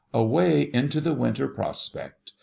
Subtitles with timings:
[0.15, 2.33] Away into the winter prospect.